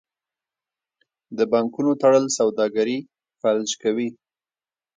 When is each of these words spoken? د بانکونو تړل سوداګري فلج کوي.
د 1.37 1.39
بانکونو 1.51 1.91
تړل 2.01 2.25
سوداګري 2.37 2.97
فلج 3.39 3.69
کوي. 3.83 4.09